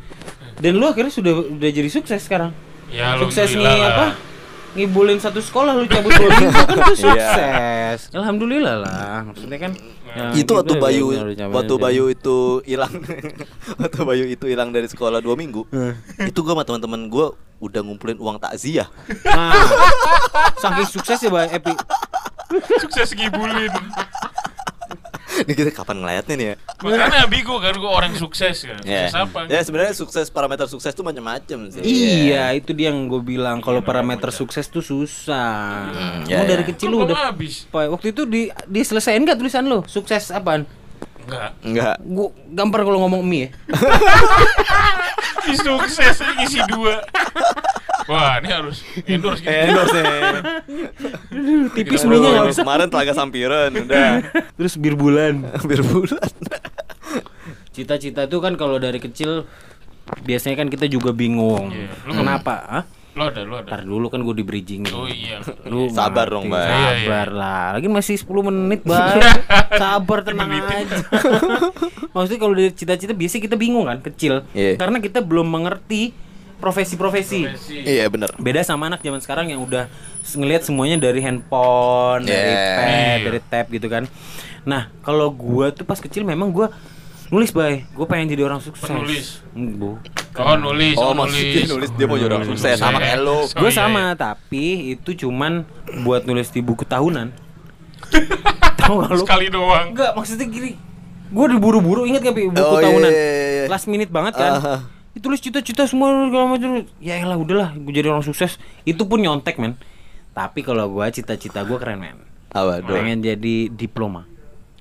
Dan 0.58 0.72
lu 0.74 0.84
akhirnya 0.84 1.08
sudah 1.08 1.32
udah 1.48 1.70
jadi 1.70 1.88
sukses 1.88 2.20
sekarang. 2.20 2.50
ya 2.88 3.14
sukses 3.16 3.52
nih 3.52 3.78
apa? 3.80 4.16
Ngibulin 4.68 5.16
satu 5.16 5.40
sekolah 5.40 5.72
lu 5.72 5.84
cabut 5.84 6.08
dua 6.10 6.28
minggu 6.30 6.60
kan 6.60 6.76
tuh 6.84 6.96
sukses. 7.08 7.98
Alhamdulillah 8.10 8.76
lah. 8.78 9.24
Maksudnya 9.24 9.58
kan 9.58 9.72
ya, 10.08 10.24
itu 10.34 10.50
waktu 10.50 10.72
kita 10.72 10.82
Bayu 10.82 11.04
waktu. 11.48 11.74
Bayu 11.76 12.04
itu 12.08 12.36
hilang 12.64 12.92
waktu 13.80 14.00
Bayu 14.02 14.24
itu 14.26 14.44
hilang 14.44 14.68
dari 14.68 14.84
sekolah 14.86 15.20
dua 15.20 15.34
minggu 15.34 15.64
itu 16.20 16.38
gua 16.40 16.52
sama 16.52 16.64
teman-teman 16.64 17.08
gua 17.08 17.32
udah 17.58 17.80
ngumpulin 17.80 18.16
uang 18.16 18.38
takziah 18.38 18.86
Nah, 19.24 19.52
saking 20.56 20.88
sukses 20.88 21.18
ya 21.18 21.28
Bay 21.28 21.50
Epi. 21.50 21.74
Sukses 22.78 23.12
ngibulin. 23.12 23.72
nih 25.38 25.54
kita 25.54 25.70
kapan 25.72 26.00
ngelayatnya 26.00 26.34
nih 26.34 26.46
ya 26.48 26.54
Makanya 26.80 27.26
bigo 27.26 27.58
kan 27.58 27.70
gue 27.72 27.86
orang 27.86 28.10
sukses 28.12 28.58
kan. 28.60 28.74
ya 28.82 29.06
Sukses 29.06 29.14
apa? 29.14 29.38
ya 29.46 29.60
sebenarnya 29.60 29.94
sukses 29.94 30.26
parameter 30.28 30.66
sukses 30.66 30.90
tuh 30.90 31.02
macam-macam 31.02 31.58
sih 31.68 31.78
Iya, 31.78 32.50
itu 32.52 32.72
dia 32.72 32.90
yang 32.90 33.06
gue 33.06 33.20
bilang 33.20 33.58
kalau 33.58 33.78
parameter 33.80 34.30
sukses 34.30 34.66
tuh 34.66 34.80
susah. 34.80 35.90
Hmm, 35.90 36.24
Kamu 36.24 36.32
ya, 36.32 36.42
dari 36.44 36.62
ya. 36.62 36.68
kecil 36.68 36.88
lu 36.88 37.04
udah 37.04 37.30
habis. 37.30 37.66
Pak, 37.66 37.86
waktu 37.88 38.10
itu 38.10 38.22
di 38.24 38.40
diselesain 38.66 39.20
nggak 39.20 39.36
tulisan 39.36 39.62
lu? 39.62 39.84
Sukses 39.84 40.30
apaan? 40.30 40.66
Enggak. 41.28 41.50
enggak 41.60 41.96
Gua 42.00 42.28
gampar 42.48 42.80
kalau 42.82 43.04
ngomong 43.04 43.20
mie 43.20 43.40
ya. 43.44 43.48
Sukses 45.60 46.16
isi 46.40 46.60
dua. 46.68 47.04
Wah, 48.08 48.40
ini 48.40 48.48
harus 48.48 48.80
endorse 49.04 49.44
gitu. 49.44 49.52
endorse 49.52 50.00
tipis 51.76 52.00
Kita 52.00 52.08
mie 52.08 52.16
nya 52.16 52.24
dulu. 52.24 52.36
nggak 52.40 52.52
usah. 52.56 52.64
kemarin 52.64 52.88
telaga 52.88 53.12
sampiran 53.12 53.70
udah 53.70 54.08
Terus 54.56 54.74
bir 54.80 54.96
bulan. 54.96 55.44
hampir 55.60 55.84
bulan 55.84 56.24
Cita-cita 57.70 58.24
itu 58.24 58.38
kan 58.40 58.56
kalau 58.56 58.80
dari 58.80 58.96
kecil 58.98 59.44
biasanya 60.24 60.56
kan 60.56 60.68
kita 60.72 60.88
juga 60.88 61.12
bingung. 61.12 61.68
Lu 62.08 62.12
Kenapa? 62.16 62.54
Hah? 62.64 62.84
Lo 63.18 63.24
ada, 63.26 63.42
lo 63.42 63.54
ada. 63.58 63.66
Ntar 63.66 63.82
dulu 63.82 64.06
kan 64.06 64.22
gue 64.22 64.34
di 64.38 64.44
bridging. 64.46 64.86
Oh 64.94 65.10
iya. 65.10 65.42
Lu 65.70 65.90
Sabar 65.90 66.30
dong, 66.30 66.46
Bay. 66.46 66.62
Iya, 66.62 66.70
iya. 66.70 66.86
Sabar 67.02 67.28
lah. 67.34 67.64
Lagi 67.74 67.88
masih 67.90 68.14
10 68.14 68.46
menit, 68.46 68.86
Bay. 68.86 69.18
Sabar 69.82 70.22
tenang 70.22 70.46
aja. 70.54 70.86
Maksudnya 72.14 72.38
kalau 72.38 72.54
dari 72.54 72.70
cita-cita 72.70 73.10
biasanya 73.10 73.42
kita 73.50 73.56
bingung 73.58 73.90
kan 73.90 73.98
kecil. 73.98 74.46
Iya. 74.54 74.78
Karena 74.78 75.02
kita 75.02 75.18
belum 75.18 75.50
mengerti 75.50 76.14
profesi-profesi. 76.58 77.46
Profesi. 77.46 77.86
Iya 77.86 78.10
bener 78.10 78.34
Beda 78.34 78.62
sama 78.62 78.90
anak 78.90 78.98
zaman 78.98 79.22
sekarang 79.22 79.46
yang 79.50 79.62
udah 79.62 79.86
ngelihat 80.28 80.66
semuanya 80.66 80.98
dari 80.98 81.22
handphone, 81.22 82.26
dari 82.26 82.50
Yeah. 82.50 82.76
pad, 82.78 82.90
Iya. 82.90 83.24
dari 83.26 83.40
tab 83.46 83.66
gitu 83.70 83.86
kan. 83.86 84.04
Nah, 84.66 84.90
kalau 85.00 85.30
gua 85.30 85.70
tuh 85.70 85.86
pas 85.86 85.96
kecil 85.96 86.26
memang 86.26 86.50
gua 86.50 86.68
nulis 87.28 87.50
bay, 87.50 87.84
gua 87.92 88.06
pengen 88.06 88.32
jadi 88.32 88.42
orang 88.44 88.60
sukses. 88.60 88.84
Penulis. 88.84 89.40
Hmm, 89.52 89.76
Bu. 89.76 89.90
Oh 90.38 90.54
nulis, 90.54 90.94
Oh 90.94 91.10
oh, 91.10 91.12
maksudnya 91.12 91.66
nulis. 91.66 91.68
nulis 91.68 91.90
dia 91.98 92.06
mau 92.06 92.14
jadi 92.14 92.30
orang 92.30 92.46
sukses 92.46 92.78
Sama 92.78 93.02
kayak 93.02 93.18
lo 93.18 93.42
Oh, 93.42 93.44
Gue 93.50 93.68
iya, 93.68 93.74
sama, 93.74 94.02
iya. 94.06 94.14
tapi 94.14 94.64
itu 94.94 95.26
cuman 95.26 95.66
buat 96.06 96.22
nulis 96.24 96.46
di 96.48 96.62
buku 96.62 96.86
tahunan. 96.86 97.34
Tahu 98.78 98.94
gak 99.02 99.10
lu? 99.12 99.22
Sekali 99.26 99.46
doang. 99.50 99.90
Enggak, 99.90 100.14
maksudnya 100.14 100.46
gini. 100.46 100.78
Gue 101.28 101.46
diburu-buru, 101.50 102.06
inget 102.06 102.22
gak 102.22 102.38
buku 102.38 102.54
Oh, 102.54 102.78
iya, 102.78 102.86
tahunan? 102.86 103.10
iya, 103.10 103.26
iya. 103.34 103.64
Last 103.66 103.90
minute 103.90 104.08
banget 104.08 104.38
kan. 104.38 104.52
Aha. 104.62 104.74
Ditulis 105.10 105.42
cita-cita 105.42 105.90
semua 105.90 106.14
segala 106.30 106.54
macam. 106.54 106.86
Ya 107.02 107.18
elah 107.18 107.34
udahlah, 107.34 107.74
gue 107.74 107.90
jadi 107.90 108.08
orang 108.08 108.22
sukses. 108.22 108.56
Itu 108.86 109.10
pun 109.10 109.18
nyontek, 109.18 109.58
men. 109.58 109.74
Tapi 110.30 110.62
kalau 110.62 110.86
gua 110.86 111.10
cita-cita 111.10 111.66
gua 111.66 111.82
keren, 111.82 111.98
men. 111.98 112.18
Apa 112.54 112.78
Pengen 112.80 113.18
jadi 113.20 113.66
diploma. 113.66 114.24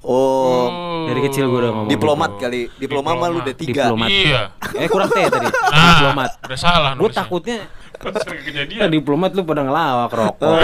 Oh 0.08 0.72
Dari 1.12 1.20
kecil 1.20 1.52
gua 1.52 1.60
udah 1.68 1.72
ngomong. 1.76 1.92
Diplomat 1.92 2.32
kali 2.40 2.72
Diploma 2.80 3.12
mah 3.16 3.28
lu 3.28 3.44
udah 3.44 3.56
tiga 3.56 3.92
Diplomat. 3.92 4.10
Iya. 4.12 4.42
Eh 4.80 4.88
kurang 4.88 5.10
T 5.12 5.18
tadi. 5.28 5.48
Nah, 5.52 5.88
diplomat. 6.00 6.30
Udah 6.48 6.60
salah 6.60 6.92
Gue 6.96 7.12
takutnya 7.12 7.58
ya, 8.00 8.12
kejadian. 8.40 8.88
diplomat 8.96 9.36
lu 9.36 9.44
pada 9.44 9.68
ngelawak 9.68 10.12
rokok. 10.12 10.60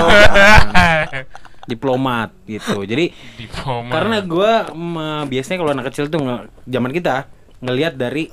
diplomat 1.71 2.29
gitu. 2.43 2.83
Jadi 2.83 3.11
Diploma. 3.39 3.91
karena 3.91 4.17
gua 4.23 4.51
mm, 4.71 5.31
biasanya 5.31 5.57
kalau 5.63 5.71
anak 5.71 5.85
kecil 5.91 6.07
tuh 6.07 6.19
nge- 6.23 6.47
zaman 6.67 6.91
kita 6.91 7.15
ngelihat 7.63 7.95
dari 7.95 8.27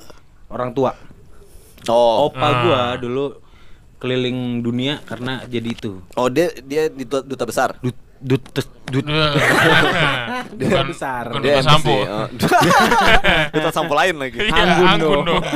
orang 0.51 0.71
tua. 0.71 0.95
Oh 1.87 2.27
Opa 2.31 2.47
gua 2.63 2.81
dulu 2.95 3.39
keliling 3.99 4.59
dunia 4.59 4.99
karena 5.03 5.43
jadi 5.47 5.67
itu. 5.71 5.99
Oh 6.15 6.27
dia 6.27 6.51
dia 6.63 6.87
di 6.91 7.03
duta, 7.07 7.23
duta 7.23 7.43
besar 7.47 7.75
Dut 7.79 7.95
dut 8.21 8.43
dut 8.53 9.05
bukan 10.51 10.85
besar. 10.91 11.23
Bukan 11.31 11.41
Dia 11.41 11.57
duta 11.57 11.63
MC. 11.63 11.69
sampo. 11.73 11.95
Oh. 11.95 12.27
duta 13.55 13.69
sampo 13.71 13.93
lain 13.95 14.15
lagi 14.19 14.37
Iya, 14.37 14.53
Anggun 14.53 14.87
anggun 14.87 15.19
dong. 15.25 15.43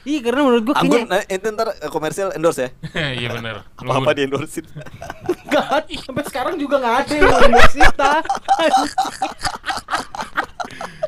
Iya 0.00 0.24
karena 0.24 0.40
menurut 0.48 0.64
gua 0.64 0.74
Anggun 0.80 1.04
kayaknya 1.04 1.28
nah, 1.28 1.36
itu 1.36 1.46
ntar 1.52 1.68
eh, 1.76 1.90
komersial 1.92 2.32
endorse 2.32 2.64
ya 2.64 2.70
Iya 3.12 3.28
benar. 3.36 3.68
Apa-apa 3.76 4.16
di 4.16 4.24
endorsein 4.24 4.64
nggak 5.50 5.66
ada. 5.66 5.92
sampai 6.00 6.24
sekarang 6.24 6.54
juga 6.56 6.80
nggak 6.80 6.96
ada 7.04 7.12
yang 7.20 7.28
universitas. 7.44 8.22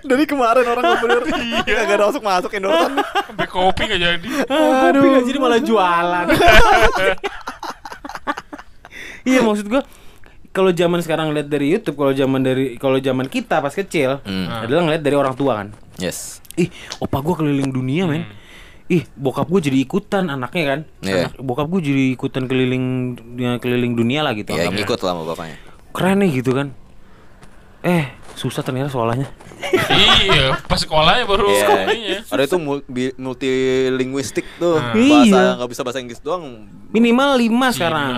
Dari 0.02 0.24
kemarin 0.26 0.66
orang 0.66 0.84
bener 0.98 1.22
Iya 1.40 1.62
Gak 1.88 1.94
ada 1.94 2.04
masuk-masuk 2.10 2.50
endorse 2.52 2.92
Sampai 3.32 3.46
kopi 3.48 3.82
nggak 3.88 4.00
jadi. 4.02 4.28
Aduh, 4.50 5.00
nggak 5.00 5.24
jadi 5.24 5.38
malah 5.40 5.60
jualan. 5.62 6.26
Iya 9.22 9.40
maksud 9.40 9.66
gua 9.66 9.82
kalau 10.48 10.68
zaman 10.68 11.00
sekarang 11.00 11.32
lihat 11.32 11.48
dari 11.48 11.70
YouTube, 11.70 11.96
kalau 11.96 12.12
zaman 12.12 12.40
dari 12.40 12.76
kalau 12.76 12.98
zaman 12.98 13.24
kita 13.24 13.58
pas 13.58 13.72
kecil 13.72 14.20
Hmm. 14.20 14.52
adalah 14.60 14.84
ngeliat 14.84 15.00
dari 15.00 15.16
orang 15.16 15.32
tua 15.32 15.56
kan. 15.56 15.72
Yes 15.96 16.44
Ih, 16.54 16.68
opa 16.98 17.18
gua 17.18 17.34
keliling 17.34 17.70
dunia, 17.70 18.04
men. 18.04 18.28
Ih, 18.86 19.08
bokap 19.14 19.48
gua 19.48 19.56
jadi 19.58 19.80
ikutan 19.80 20.28
anaknya 20.28 20.64
kan. 20.66 20.80
Iya. 21.00 21.32
Anak- 21.32 21.40
bokap 21.40 21.64
gua 21.66 21.80
jadi 21.80 22.12
ikutan 22.12 22.44
keliling 22.44 22.84
dunia 23.16 23.56
keliling 23.56 23.96
dunia 23.96 24.20
lah 24.20 24.36
gitu. 24.36 24.52
Ya 24.52 24.68
anggapnya. 24.68 24.84
ngikut 24.84 25.00
lah 25.00 25.10
sama 25.10 25.22
bapaknya 25.24 25.56
Keren 25.90 26.16
nih 26.20 26.30
gitu 26.34 26.52
kan. 26.52 26.68
Eh, 27.80 28.04
susah 28.34 28.60
ternyata 28.60 28.88
soalnya. 28.88 29.28
iya, 30.22 30.56
pas 30.62 30.76
sekolahnya 30.76 31.24
baru 31.24 31.46
Iya. 31.46 31.60
sekolahnya. 31.60 32.16
Ada 32.28 32.42
itu 32.44 32.56
multilinguistik 33.16 34.46
tuh 34.56 34.76
Hmm. 34.76 34.94
Bahasa 34.94 35.28
Iya. 35.28 35.56
nggak 35.56 35.70
bisa 35.70 35.82
bahasa 35.82 35.98
Inggris 35.98 36.20
doang 36.20 36.66
Minimal 36.90 37.30
lima 37.38 37.66
Cina. 37.66 37.72
sekarang. 37.72 38.10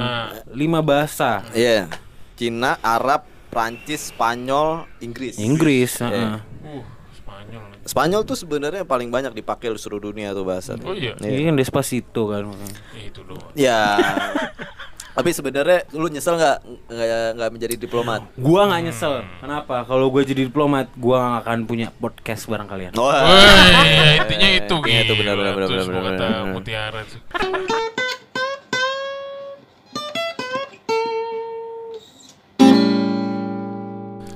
Lima 0.50 0.80
bahasa. 0.80 1.44
Iya 1.50 1.86
Cina, 2.34 2.76
Arab, 2.80 3.22
Prancis, 3.46 4.10
Spanyol, 4.10 4.90
Inggris 4.98 5.38
Inggris, 5.38 5.92
Iya. 5.96 6.08
heeh. 6.08 6.34
Uh, 6.64 6.82
Spanyol. 7.14 7.62
Spanyol 7.84 8.22
tuh 8.24 8.34
sebenarnya 8.34 8.82
paling 8.82 9.06
banyak 9.08 9.30
dipakai 9.32 9.68
di 9.68 9.78
seluruh 9.78 10.10
dunia 10.10 10.32
tuh 10.32 10.42
bahasa. 10.42 10.74
Oh 10.80 10.90
iya. 10.90 11.14
Ini 11.16 11.46
kan 11.46 11.54
Despacito 11.54 12.26
kan. 12.28 12.42
makanya. 12.42 12.78
Ya, 12.90 13.02
itu 13.04 13.20
doang. 13.22 13.50
Ya. 13.54 13.80
Tapi 15.14 15.30
sebenarnya 15.30 15.86
lu 15.94 16.10
nyesel 16.10 16.34
nggak 16.34 16.58
nggak 16.90 17.26
nggak 17.38 17.50
menjadi 17.54 17.74
diplomat? 17.78 18.20
Gua 18.34 18.66
nggak 18.66 18.82
nyesel. 18.90 19.22
Kenapa? 19.38 19.86
Kalau 19.86 20.10
gue 20.10 20.22
jadi 20.26 20.42
diplomat, 20.50 20.90
gua 20.98 21.38
nggak 21.38 21.42
akan 21.46 21.58
punya 21.70 21.88
podcast 21.94 22.50
bareng 22.50 22.66
kalian. 22.66 22.92
Wah. 22.98 23.22
Woi, 23.22 24.18
intinya 24.26 24.48
itu 24.50 24.76
Iya, 24.90 25.00
itu 25.06 25.14
benar 25.14 25.34
benar 25.38 25.54
benar 25.54 25.86
benar. 25.86 26.42
Mutiara 26.50 27.00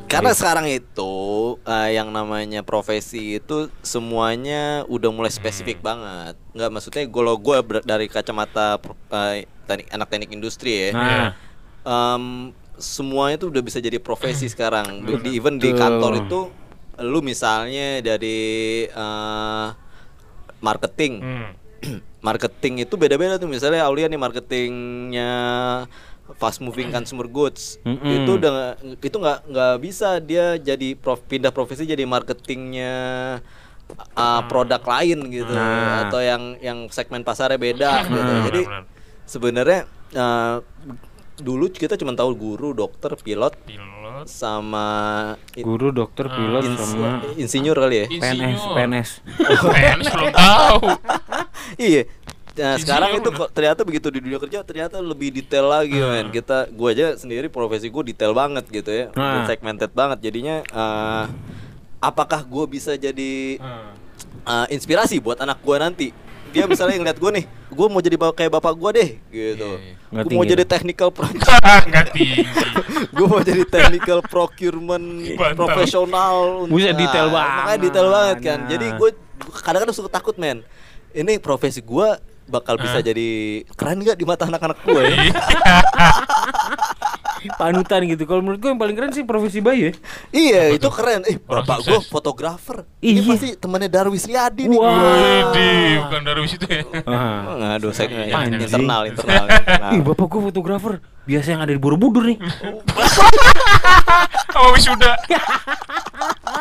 Karena 0.08 0.32
sekarang 0.32 0.66
itu 0.66 1.14
eh, 1.68 2.00
yang 2.00 2.08
namanya 2.08 2.64
profesi 2.64 3.36
itu 3.36 3.68
semuanya 3.84 4.88
udah 4.88 5.10
mulai 5.12 5.28
spesifik 5.28 5.84
banget. 5.84 6.34
Nggak 6.56 6.70
maksudnya 6.72 7.02
kalau 7.12 7.36
gue 7.36 7.56
dari 7.84 8.06
kacamata 8.08 8.80
pro- 8.80 8.96
eh, 9.12 9.44
teknik, 9.68 9.86
anak 9.92 10.08
teknik 10.08 10.30
industri 10.32 10.88
ya. 10.88 10.88
Nah, 10.96 11.28
em, 11.84 12.24
semuanya 12.80 13.36
tuh 13.36 13.52
udah 13.52 13.62
bisa 13.62 13.78
jadi 13.78 14.00
profesi 14.00 14.48
sekarang. 14.48 15.04
Di 15.04 15.36
even 15.36 15.60
di 15.60 15.76
kantor 15.76 16.24
itu 16.24 16.40
lu 17.04 17.20
misalnya 17.20 18.00
dari 18.00 18.40
eh, 18.88 19.66
marketing. 20.64 21.14
Hmm. 21.20 21.50
marketing 22.18 22.82
itu 22.82 22.98
beda-beda 22.98 23.38
tuh 23.38 23.46
misalnya 23.46 23.86
Aulia 23.86 24.10
nih 24.10 24.18
marketingnya 24.18 25.32
fast 26.34 26.58
moving 26.58 26.88
consumer 26.88 27.24
goods 27.24 27.80
Mm-mm. 27.80 28.04
itu 28.04 28.30
udah 28.34 28.50
nggak- 28.50 28.78
itu 29.00 29.16
nggak 29.16 29.38
nggak 29.46 29.74
bisa 29.78 30.08
dia 30.18 30.44
jadi 30.54 30.92
prof, 30.92 31.22
pindah 31.22 31.48
profesi 31.48 31.82
jadi 31.82 32.04
marketingnya 32.04 32.94
uh, 34.12 34.40
produk 34.44 34.82
lain 34.82 35.18
gitu 35.26 35.48
Nah. 35.48 36.04
atau 36.04 36.20
yang 36.20 36.42
yang 36.58 36.78
segmen 36.88 37.22
pasarnya 37.22 37.56
beda 37.56 37.90
gitu 38.04 38.20
Hmm. 38.20 38.44
jadi 38.44 38.60
sebenarnya 39.24 39.80
uh, 40.12 40.60
dulu 41.38 41.70
kita 41.70 41.94
cuma 41.94 42.12
tahu 42.12 42.34
guru 42.34 42.72
dokter 42.72 43.14
pilot 43.14 43.54
Pilot. 43.62 44.26
sama 44.26 44.86
guru, 45.54 45.88
dokter, 45.90 46.26
pilot 46.26 46.66
ins- 46.66 46.76
sama 46.76 47.22
insinyur 47.34 47.78
kali 47.78 47.96
ya 47.96 48.06
PNS, 48.06 48.18
Insinyur. 48.18 48.74
PNS. 48.74 49.08
PNS 49.70 50.06
belum 50.12 50.32
tahu. 50.34 50.80
Iya. 51.78 52.02
Nah, 52.58 52.74
sekarang 52.74 53.10
itu 53.14 53.28
kok 53.30 53.48
ternyata 53.50 53.80
begitu 53.82 54.10
di 54.10 54.18
dunia 54.18 54.36
kerja 54.36 54.60
ternyata 54.60 54.98
lebih 54.98 55.30
detail 55.30 55.70
lagi 55.70 55.94
men. 55.94 56.28
Kita 56.28 56.66
gua 56.68 56.90
aja 56.90 57.14
sendiri 57.14 57.46
profesi 57.46 57.86
gua 57.86 58.02
detail 58.02 58.34
banget 58.34 58.66
gitu 58.66 58.90
ya. 58.90 59.06
Nah. 59.14 59.46
Segmented 59.46 59.94
banget 59.94 60.18
jadinya 60.20 60.60
eh, 60.60 61.24
apakah 61.98 62.42
gua 62.42 62.66
bisa 62.66 62.98
jadi 62.98 63.62
eh, 64.42 64.66
inspirasi 64.68 65.22
buat 65.22 65.38
anak 65.38 65.62
gua 65.62 65.78
nanti? 65.80 66.10
Dia 66.48 66.64
misalnya 66.64 66.96
ngeliat 66.96 67.20
gua 67.20 67.30
nih, 67.30 67.44
gua 67.70 67.86
mau 67.86 68.00
jadi 68.00 68.16
kayak 68.16 68.50
bapak 68.50 68.72
gua 68.74 68.90
deh 68.90 69.20
gitu. 69.28 69.70
Iya, 69.78 69.84
iya. 69.84 69.94
Nggak 70.08 70.24
Gua 70.32 70.34
mau 70.34 70.46
jadi 70.48 70.64
technical 70.64 71.08
pro 71.12 71.28
Enggak 71.28 72.06
tinggi. 72.10 72.42
gue 73.08 73.26
mau 73.26 73.42
jadi 73.42 73.62
technical 73.66 74.18
procurement 74.22 75.04
profesional 75.54 76.66
Buset, 76.66 76.94
detail 76.94 77.28
Nah, 77.28 77.34
makanya 77.34 77.66
banget. 77.66 77.78
detail 77.82 78.08
banget 78.08 78.36
kan 78.40 78.58
Nah. 78.58 78.68
jadi 78.70 78.86
gue 78.94 79.10
kadang-kadang 79.60 79.96
suka 79.96 80.10
takut 80.10 80.34
men 80.38 80.62
ini 81.12 81.38
profesi 81.38 81.82
gue 81.82 82.08
bakal 82.48 82.74
bisa 82.76 82.98
jadi 82.98 83.28
keren 83.70 84.00
gak 84.00 84.16
di 84.16 84.24
mata 84.24 84.44
anak-anak 84.44 84.80
gue 84.82 85.02
ya? 85.04 85.16
Panutan 87.54 88.02
gitu. 88.04 88.26
Kalau 88.26 88.40
menurut 88.40 88.58
gue 88.58 88.66
yang 88.66 88.76
paling 88.76 88.92
keren 88.92 89.10
sih 89.10 89.22
profesi 89.22 89.58
bayi 89.58 89.80
ya. 89.80 89.92
iya 90.28 90.62
itu 90.70 90.88
keren 90.88 91.22
eh 91.24 91.38
Orang 91.40 91.62
bapak 91.62 91.78
gue 91.80 91.94
sukses. 91.96 92.10
fotografer 92.10 92.82
ini 92.98 93.22
Iya. 93.22 93.30
pasti 93.30 93.48
temannya 93.54 93.86
Darwis 93.86 94.26
Riyadi 94.26 94.66
nih 94.66 94.74
Wah. 94.74 94.90
Widih, 94.90 95.90
bukan 96.02 96.20
dari 96.24 96.40
situ 96.44 96.66
ya. 96.66 96.82
Ah. 97.04 97.78
Aduh, 97.78 97.94
saya 97.94 98.10
Anjing. 98.10 98.58
internal, 98.58 99.06
internal, 99.06 99.44
internal. 99.54 99.90
Ih, 99.92 100.02
bapak 100.02 100.26
gue 100.26 100.40
fotografer. 100.44 100.92
Biasa 101.24 101.48
yang 101.48 101.62
ada 101.62 101.70
di 101.70 101.78
Borobudur 101.78 102.26
nih. 102.26 102.38
Sama 104.50 104.68
wisuda. 104.72 105.12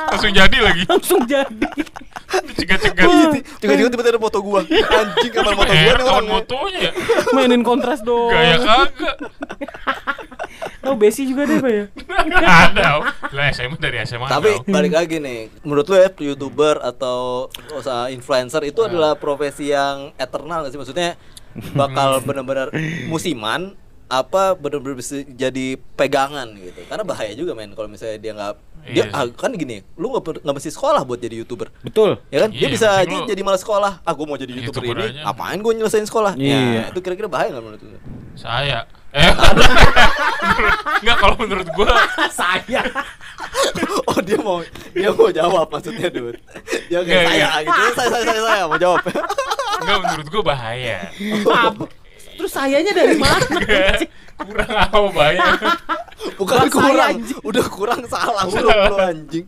Langsung 0.08 0.29
jadi 0.29 0.58
lagi. 0.62 0.82
Langsung 0.86 1.22
jadi. 1.25 1.67
Cegat-cegat. 2.27 3.07
Juga 3.63 3.74
juga 3.79 3.89
tiba-tiba 3.96 4.12
ada 4.17 4.22
foto 4.22 4.39
gua 4.43 4.62
Anjing 4.67 5.31
kamar 5.31 5.53
foto 5.55 5.72
gua 5.72 5.96
nih 5.96 6.07
orang 6.12 6.27
motonya 6.27 6.79
ya. 6.79 6.91
Mainin 7.31 7.63
kontras 7.63 8.00
dong. 8.03 8.31
Gaya 8.31 8.57
kagak. 8.60 9.15
Oh, 10.88 10.96
Besi 10.96 11.27
juga 11.27 11.43
ada 11.43 11.60
Pak 11.60 11.72
ya? 11.72 11.86
Ada. 12.48 12.88
Lah 13.36 13.46
SMA 13.51 13.75
dari 13.75 13.98
SMA. 14.07 14.27
Tapi 14.31 14.63
balik 14.72 14.96
lagi 14.96 15.19
nih, 15.19 15.51
menurut 15.67 15.84
lu 15.91 16.00
ya 16.00 16.10
youtuber 16.24 16.79
atau 16.79 17.51
usaha 17.75 18.07
influencer 18.07 18.63
itu 18.63 18.79
adalah 18.88 19.19
profesi 19.19 19.75
yang 19.75 20.15
eternal 20.15 20.63
nggak 20.63 20.72
sih? 20.72 20.79
Maksudnya 20.79 21.19
bakal 21.75 22.19
benar-benar 22.27 22.72
musiman 23.12 23.75
apa 24.08 24.56
benar-benar 24.56 24.96
bisa 24.96 25.20
jadi 25.28 25.76
pegangan 25.96 26.48
gitu? 26.56 26.80
Karena 26.88 27.04
bahaya 27.04 27.36
juga 27.36 27.52
men 27.54 27.76
kalau 27.76 27.92
misalnya 27.92 28.18
dia 28.18 28.32
nggak 28.34 28.54
Dia 28.88 29.04
Iya 29.04 29.12
ah, 29.12 29.28
kan 29.28 29.52
gini, 29.52 29.84
lu 30.00 30.16
nggak 30.16 30.48
nggak 30.48 30.56
mesti 30.56 30.72
sekolah 30.72 31.04
buat 31.04 31.20
jadi 31.20 31.44
youtuber. 31.44 31.68
Betul. 31.84 32.24
Ya 32.32 32.48
kan? 32.48 32.56
dia 32.56 32.68
Iya, 32.68 32.72
bisa 32.72 32.88
aja 32.96 33.16
jadi 33.28 33.42
malas 33.44 33.60
sekolah. 33.60 34.00
Ah, 34.00 34.14
gue 34.16 34.24
mau 34.24 34.40
jadi 34.40 34.48
youtuber, 34.48 34.80
YouTuber 34.80 34.96
ini. 34.96 35.20
aja. 35.20 35.28
Apain 35.28 35.60
gue 35.60 35.74
nyelesain 35.76 36.08
sekolah? 36.08 36.40
Iya. 36.40 36.56
Ya, 36.56 36.84
itu 36.88 37.00
kira-kira 37.04 37.28
bahaya 37.28 37.52
nggak 37.52 37.66
menurut 37.68 37.82
lu? 37.84 38.00
Saya. 38.40 38.88
Eh, 39.18 39.34
Enggak 41.02 41.18
kalau 41.18 41.36
menurut 41.40 41.66
gua 41.74 41.90
Saya. 42.40 42.84
oh 44.06 44.20
dia 44.22 44.38
mau 44.38 44.60
dia 44.94 45.10
mau 45.10 45.32
jawab 45.32 45.68
maksudnya 45.72 46.12
dude. 46.12 46.38
Dia 46.92 47.02
kayak 47.02 47.24
Nggak, 47.24 47.34
saya 47.34 47.48
gitu. 47.64 47.82
Saya 47.96 48.08
saya 48.12 48.24
saya 48.28 48.42
saya 48.44 48.64
mau 48.68 48.78
jawab. 48.78 49.02
enggak 49.82 49.98
menurut 50.06 50.28
gua 50.30 50.44
bahaya. 50.54 50.98
Terus 52.38 52.51
sayanya 52.53 52.91
dari 52.94 53.15
mana? 53.24 53.46
Enggak, 53.50 54.06
kurang 54.38 54.72
apa 54.72 54.98
bahaya. 55.10 55.41
Bukan 56.39 56.56
Bahasa 56.58 56.74
kurang, 56.74 57.13
anjing. 57.17 57.39
udah 57.41 57.65
kurang 57.70 58.01
salah 58.06 58.44
lu 58.46 58.70
anjing. 59.12 59.46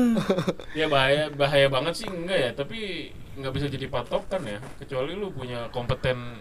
Ya 0.78 0.86
bahaya 0.86 1.28
bahaya 1.32 1.66
banget 1.66 2.04
sih 2.04 2.08
enggak 2.08 2.38
ya, 2.38 2.50
tapi 2.52 3.10
nggak 3.40 3.52
bisa 3.56 3.66
jadi 3.66 3.86
patokan 3.88 4.42
ya, 4.44 4.58
kecuali 4.78 5.16
lu 5.16 5.32
punya 5.32 5.66
kompeten 5.72 6.40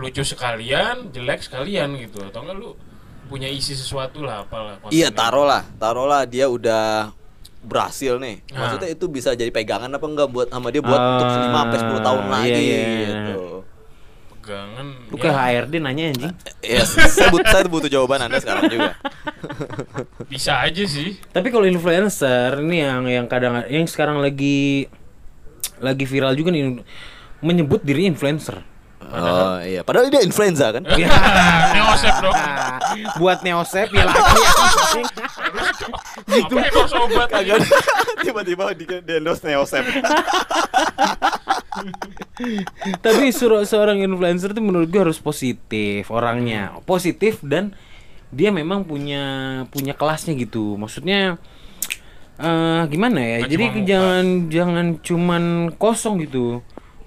lucu 0.00 0.24
sekalian, 0.24 1.12
jelek 1.12 1.44
sekalian 1.44 1.92
gitu 2.00 2.24
atau 2.24 2.40
enggak 2.42 2.56
lu 2.56 2.70
punya 3.28 3.48
isi 3.48 3.72
sesuatu 3.72 4.24
lah 4.24 4.44
apalah 4.44 4.76
Iya, 4.88 5.08
taruhlah, 5.08 5.64
taruhlah 5.76 6.24
dia 6.24 6.48
udah 6.48 7.12
berhasil 7.62 8.18
nih. 8.18 8.42
Nah. 8.50 8.66
Maksudnya 8.66 8.88
itu 8.90 9.04
bisa 9.06 9.30
jadi 9.32 9.48
pegangan 9.48 9.88
apa 9.88 10.02
enggak 10.04 10.28
buat 10.28 10.48
sama 10.50 10.68
dia 10.68 10.82
buat 10.82 10.98
Ah, 10.98 11.16
untuk 11.16 11.26
5 11.30 11.54
sampai 11.54 11.78
10 11.78 12.00
tahun 12.02 12.22
iya, 12.22 12.32
lagi 12.34 12.62
iya. 12.66 12.86
gitu. 13.06 13.40
Pegangan 14.42 14.86
Lu 15.06 15.14
ya, 15.16 15.22
kayak 15.22 15.38
HRD 15.38 15.74
nanya 15.78 16.04
anjing. 16.10 16.34
Ya, 16.66 16.82
saya, 16.82 17.30
but- 17.30 17.46
saya 17.46 17.70
butuh 17.70 17.86
jawaban 17.86 18.26
Anda 18.26 18.42
sekarang 18.42 18.66
juga. 18.66 18.98
bisa 20.32 20.58
aja 20.58 20.82
sih. 20.82 21.14
Tapi 21.30 21.54
kalau 21.54 21.62
influencer 21.70 22.58
ini 22.58 22.82
yang 22.82 23.06
yang 23.06 23.26
kadang 23.30 23.62
yang 23.70 23.86
sekarang 23.86 24.18
lagi 24.18 24.90
lagi 25.78 26.04
viral 26.10 26.34
juga 26.34 26.50
nih 26.50 26.82
menyebut 27.38 27.86
diri 27.86 28.10
influencer. 28.10 28.66
Oh 29.12 29.58
iya, 29.60 29.82
padahal 29.82 30.08
dia 30.08 30.22
influenza 30.22 30.70
kan? 30.74 30.82
Ya. 30.94 31.10
Neosep 31.74 32.14
dong. 32.22 32.34
Buat 33.20 33.42
neosep 33.42 33.90
ya 33.90 34.04
lagi 34.06 34.42
anjing. 34.42 35.06
Gitu. 36.32 36.54
Apa 36.54 36.66
itu 36.66 36.80
sobat 36.86 37.28
Kagak 37.28 37.60
tiba-tiba 38.24 38.64
di, 38.72 38.84
di 38.88 39.12
endorse 39.18 39.42
Neosep. 39.44 39.84
Tapi 43.00 43.24
suruh 43.30 43.62
seorang 43.62 44.00
influencer 44.00 44.52
itu 44.52 44.62
menurut 44.62 44.88
gue 44.88 45.00
harus 45.02 45.18
positif 45.18 46.08
orangnya, 46.08 46.76
positif 46.84 47.38
dan 47.42 47.74
dia 48.32 48.48
memang 48.48 48.84
punya 48.84 49.22
punya 49.68 49.92
kelasnya 49.92 50.34
gitu. 50.34 50.76
Maksudnya 50.76 51.36
eh 52.38 52.82
gimana 52.88 53.18
ya? 53.20 53.38
Jadi 53.44 53.64
cuma 53.64 53.76
muka. 53.76 53.86
jangan 53.86 54.24
jangan 54.48 54.86
cuman 55.00 55.42
kosong 55.76 56.14
gitu. 56.24 56.60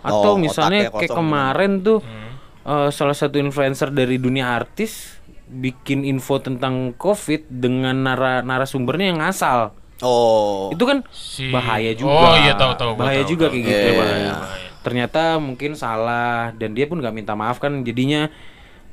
Atau 0.06 0.38
Oh, 0.38 0.40
misalnya 0.40 0.94
kayak 0.94 1.12
kemarin 1.12 1.82
tuh 1.82 2.00
Hmm. 2.00 2.38
eh, 2.66 2.90
salah 2.94 3.18
satu 3.18 3.38
influencer 3.38 3.90
dari 3.90 4.18
dunia 4.18 4.54
artis 4.54 5.18
bikin 5.48 6.04
info 6.04 6.38
tentang 6.38 6.94
COVID 6.94 7.48
dengan 7.50 7.96
nara 7.96 8.42
narasumbernya 8.42 9.14
yang 9.14 9.20
ngasal. 9.20 9.74
Oh. 10.00 10.68
Itu 10.70 10.84
kan 10.84 11.08
Si- 11.10 11.48
bahaya 11.50 11.96
juga. 11.96 12.12
Oh, 12.12 12.36
iya, 12.36 12.54
tahu, 12.54 12.76
tahu, 12.76 12.92
Bahaya 12.96 13.24
tahu, 13.24 13.32
juga 13.32 13.46
tahu. 13.48 13.54
kayak 13.56 13.64
Iya, 13.64 13.72
gitu. 13.72 13.88
iya, 13.88 13.96
bahaya, 13.96 14.18
iya. 14.18 14.34
bahaya. 14.34 14.68
Ternyata 14.82 15.22
mungkin 15.40 15.72
salah 15.74 16.54
dan 16.54 16.74
dia 16.74 16.86
pun 16.86 17.00
nggak 17.00 17.16
minta 17.16 17.34
maaf 17.34 17.58
kan 17.58 17.82
jadinya 17.82 18.28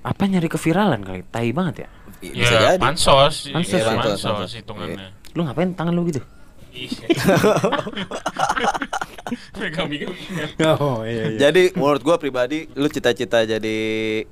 apa 0.01 0.23
nyari 0.25 0.47
keviralan 0.47 1.03
kali. 1.03 1.23
Tai 1.27 1.49
banget 1.51 1.85
ya. 1.85 1.89
bisa 2.23 2.55
ya, 2.55 2.61
jadi. 2.71 2.79
pansos, 2.79 3.51
Pansos, 3.51 3.75
Iya, 3.75 3.83
ya. 3.83 3.87
pansos, 3.91 4.03
Pansos, 4.15 4.23
pansos. 4.23 4.53
hitungannya. 4.55 5.09
Lu 5.35 5.43
ngapain 5.43 5.75
tangan 5.75 5.91
lu 5.91 6.07
gitu? 6.07 6.23
Iya. 6.73 7.07
Oh 10.77 11.05
iya 11.05 11.37
Jadi 11.49 11.73
menurut 11.77 12.03
gua 12.05 12.17
pribadi 12.21 12.69
lu 12.77 12.89
cita-cita 12.89 13.45
jadi 13.45 13.79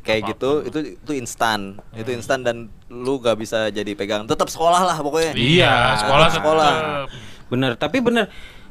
kayak 0.01 0.37
gitu 0.37 0.51
itu 0.67 0.79
itu 0.97 1.13
instan. 1.17 1.81
Itu 1.93 2.11
instan 2.13 2.45
dan 2.45 2.73
lu 2.89 3.21
gak 3.21 3.39
bisa 3.39 3.69
jadi 3.71 3.93
pegang. 3.95 4.25
Tetap 4.27 4.49
sekolah 4.49 4.83
lah 4.85 4.97
pokoknya. 5.01 5.33
Iya, 5.37 6.01
sekolah 6.01 6.27
tetap 6.29 6.39
sekolah. 6.43 6.73
Bener, 7.51 7.73
tapi 7.77 7.99
bener 8.01 8.29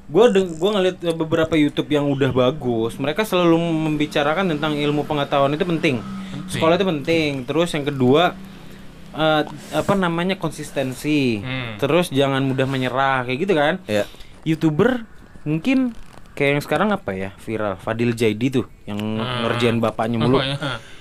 Gue 0.10 0.26
gua 0.58 0.70
ngeliat 0.74 0.98
beberapa 1.14 1.54
YouTube 1.54 1.94
yang 1.94 2.10
udah 2.10 2.34
bagus, 2.34 2.98
mereka 2.98 3.22
selalu 3.22 3.62
membicarakan 3.62 4.50
tentang 4.58 4.74
ilmu 4.74 5.06
pengetahuan 5.06 5.54
itu 5.54 5.62
penting. 5.70 6.02
Sekolah 6.50 6.82
itu 6.82 6.86
penting. 6.90 7.46
Terus 7.46 7.70
yang 7.78 7.86
kedua 7.86 8.34
eh, 9.12 9.44
apa 9.74 9.94
namanya 9.94 10.36
konsistensi. 10.36 11.40
Hmm. 11.40 11.78
Terus 11.78 12.10
jangan 12.10 12.44
mudah 12.44 12.66
menyerah 12.66 13.26
kayak 13.26 13.40
gitu 13.44 13.54
kan. 13.54 13.74
Iya. 13.86 14.06
YouTuber 14.44 15.04
mungkin 15.44 15.94
kayak 16.34 16.52
yang 16.56 16.64
sekarang 16.64 16.90
apa 16.96 17.12
ya 17.12 17.30
viral 17.44 17.76
Fadil 17.76 18.16
Jaidi 18.16 18.48
tuh 18.48 18.66
yang 18.88 19.00
Hmm. 19.00 19.44
ngerjain 19.44 19.78
bapaknya 19.80 20.18
mulu. 20.20 20.40
Oh, 20.40 20.44
iya. 20.44 20.56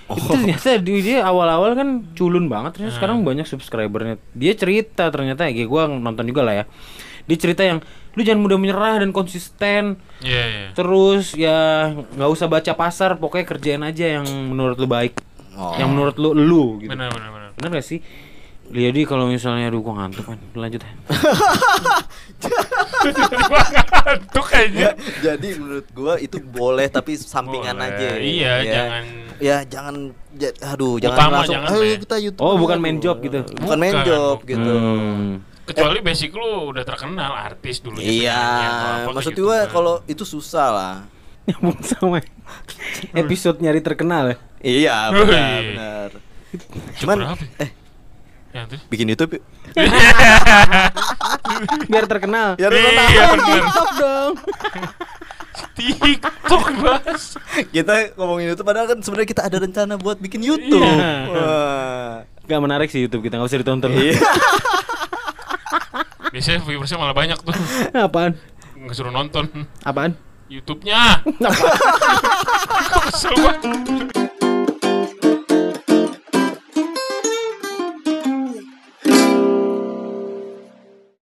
Itu 0.08 0.24
ternyata 0.34 0.80
dia, 0.80 1.20
awal-awal 1.20 1.76
kan 1.76 1.88
culun 2.16 2.48
banget 2.48 2.74
ternyata 2.80 2.96
Hmm. 2.96 2.98
sekarang 2.98 3.16
banyak 3.22 3.46
subscribernya. 3.46 4.16
Dia 4.34 4.52
cerita 4.56 5.12
ternyata 5.12 5.46
ya 5.46 5.64
gua 5.68 5.86
nonton 5.86 6.24
juga 6.26 6.42
lah 6.42 6.54
ya. 6.58 6.64
Dia 7.28 7.36
cerita 7.36 7.60
yang 7.60 7.84
lu 8.16 8.24
jangan 8.24 8.40
mudah 8.40 8.58
menyerah 8.58 9.04
dan 9.04 9.12
konsisten. 9.12 10.00
Iya, 10.24 10.42
iya. 10.48 10.66
Terus 10.72 11.36
ya 11.36 11.92
nggak 11.92 12.30
usah 12.34 12.48
baca 12.48 12.72
pasar, 12.74 13.20
pokoknya 13.20 13.46
kerjain 13.46 13.82
aja 13.84 14.18
yang 14.18 14.26
menurut 14.26 14.80
lu 14.80 14.88
baik. 14.88 15.20
Oh. 15.54 15.76
Yang 15.76 15.88
menurut 15.92 16.16
lu 16.16 16.30
lu 16.34 16.64
gitu. 16.80 16.90
Benar, 16.90 17.12
benar, 17.12 17.30
benar. 17.30 17.47
Bener 17.58 17.70
gak 17.74 17.84
sih? 17.84 18.00
Jadi 18.68 19.00
kalau 19.02 19.24
misalnya 19.24 19.66
aduh 19.66 19.80
gua 19.80 19.94
ngantuk 19.98 20.24
kan. 20.24 20.38
Lanjut 20.52 20.78
ya. 20.78 20.92
Ngantuk 23.08 24.48
aja. 24.50 24.88
Jadi 25.18 25.48
menurut 25.56 25.88
gua 25.90 26.14
itu 26.16 26.36
boleh 26.38 26.86
tapi 26.86 27.16
sampingan 27.16 27.74
Boleh. 27.74 27.88
aja. 27.90 28.08
Iya, 28.16 28.52
Ya. 28.58 28.70
jangan- 28.70 29.26
Ya 29.38 29.56
jangan 29.62 29.94
ja- 30.34 30.56
aduh 30.68 30.98
jangan 30.98 31.14
Utama 31.16 31.34
langsung 31.38 31.54
jangan, 31.56 31.70
"Ayo, 31.72 31.82
Be." 31.86 32.02
kita 32.02 32.16
YouTube. 32.18 32.42
Oh, 32.42 32.58
bukan 32.58 32.74
aja." 32.74 32.82
main 32.82 32.98
job 32.98 33.16
gitu. 33.20 33.38
Bukan 33.56 33.78
main 33.78 33.94
Bukan, 33.94 34.02
job 34.04 34.36
bukan. 34.36 34.50
gitu. 34.50 34.72
Hmm. 34.74 35.30
Kecuali 35.62 35.98
basic 36.00 36.30
lu 36.32 36.50
udah 36.68 36.82
terkenal 36.82 37.32
artis 37.38 37.76
dulu. 37.78 37.96
Iya, 37.98 38.42
maksud 39.06 39.30
gitu 39.30 39.46
gua 39.46 39.62
kan. 39.62 39.70
kalau 39.70 39.94
itu 40.04 40.24
susah 40.24 40.68
lah. 40.68 40.96
Nyambung 41.46 41.78
sama 41.86 42.18
episode 43.14 43.56
nyari 43.58 43.78
terkenal 43.78 44.24
ya. 44.28 44.36
Iya, 44.58 44.96
benar, 45.14 45.60
benar. 45.62 46.10
Cuman 47.02 47.16
berapa? 47.24 47.44
eh 47.60 47.70
Ya, 48.48 48.64
bikin 48.88 49.04
YouTube 49.12 49.36
yuk. 49.36 49.44
Biar 51.92 52.08
terkenal. 52.08 52.56
Ya 52.56 52.72
Iya, 52.72 53.36
bener. 53.36 53.60
TikTok 53.60 53.90
dong. 54.00 54.32
TikTok 55.76 56.64
bahas. 56.80 57.36
kita 57.70 58.16
ngomongin 58.16 58.56
YouTube 58.56 58.64
padahal 58.64 58.88
kan 58.88 59.04
sebenarnya 59.04 59.28
kita 59.28 59.44
ada 59.44 59.60
rencana 59.60 60.00
buat 60.00 60.16
bikin 60.16 60.40
YouTube. 60.40 60.80
Iya. 60.80 61.12
Wah. 61.28 62.24
Gak 62.48 62.60
menarik 62.64 62.88
sih 62.88 63.04
YouTube 63.04 63.20
kita 63.20 63.36
nggak 63.36 63.52
usah 63.52 63.60
ditonton. 63.60 63.92
Iya. 63.92 64.16
Biasanya 66.32 66.64
viewersnya 66.64 66.96
malah 66.96 67.12
banyak 67.12 67.36
tuh. 67.44 67.52
Apaan? 67.92 68.32
Nggak 68.80 68.96
suruh 68.96 69.12
nonton 69.12 69.44
Apaan? 69.84 70.16
YouTube-nya. 70.48 71.20
Kesel 73.12 73.36
banget. 73.36 74.24